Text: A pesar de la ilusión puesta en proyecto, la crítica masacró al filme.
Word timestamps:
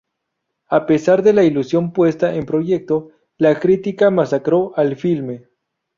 A 0.69 0.87
pesar 0.87 1.21
de 1.21 1.31
la 1.31 1.43
ilusión 1.43 1.93
puesta 1.93 2.33
en 2.33 2.47
proyecto, 2.47 3.11
la 3.37 3.59
crítica 3.59 4.09
masacró 4.09 4.71
al 4.75 4.95
filme. 4.95 5.45